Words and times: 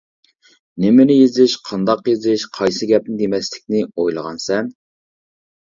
نېمىنى 0.85 1.17
يېزىش، 1.17 1.53
قانداق 1.67 2.01
يېزىش، 2.11 2.45
قايسى 2.57 2.89
گەپنى 2.93 3.21
دېمەسلىكنى 3.21 3.85
ئويلىغانسەن. 3.91 4.77